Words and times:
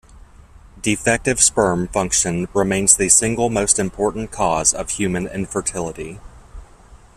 Defective 0.81 1.39
sperm 1.39 1.87
function 1.89 2.47
remains 2.55 2.95
the 2.95 3.07
single 3.07 3.51
most 3.51 3.77
important 3.77 4.31
cause 4.31 4.73
of 4.73 4.89
human 4.89 5.27
infertility. 5.27 6.19